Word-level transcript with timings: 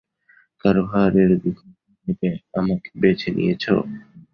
কার্ভারের 0.63 1.31
বিকল্প 1.41 1.75
হিসেবে 2.07 2.29
আমাকে 2.59 2.89
বেছে 3.01 3.29
নিয়েছো? 3.35 3.73